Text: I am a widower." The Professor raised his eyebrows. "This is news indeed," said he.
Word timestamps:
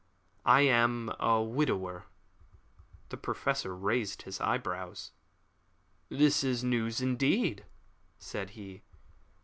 I 0.47 0.61
am 0.61 1.13
a 1.19 1.43
widower." 1.43 2.05
The 3.09 3.17
Professor 3.17 3.75
raised 3.75 4.23
his 4.23 4.41
eyebrows. 4.41 5.11
"This 6.09 6.43
is 6.43 6.63
news 6.63 7.01
indeed," 7.01 7.65
said 8.17 8.49
he. 8.57 8.81